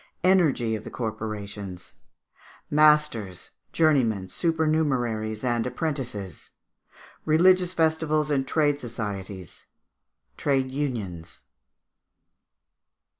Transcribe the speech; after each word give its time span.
Energy 0.23 0.73
of 0.75 0.83
the 0.83 0.89
Corporations. 0.89 1.93
Masters, 2.71 3.51
Journeymen, 3.71 4.29
Supernumeraries, 4.29 5.43
and 5.43 5.67
Apprentices. 5.67 6.49
Religious 7.23 7.73
Festivals 7.73 8.31
and 8.31 8.47
Trade 8.47 8.79
Societies. 8.79 9.65
Trade 10.37 10.71
Unions. 10.71 11.41